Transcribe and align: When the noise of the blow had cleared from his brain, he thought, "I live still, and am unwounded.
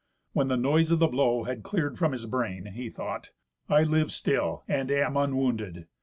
When 0.33 0.47
the 0.47 0.57
noise 0.57 0.89
of 0.89 0.97
the 0.97 1.05
blow 1.05 1.43
had 1.43 1.61
cleared 1.61 1.95
from 1.99 2.11
his 2.11 2.25
brain, 2.25 2.71
he 2.73 2.89
thought, 2.89 3.29
"I 3.69 3.83
live 3.83 4.11
still, 4.11 4.63
and 4.67 4.89
am 4.89 5.15
unwounded. 5.15 5.85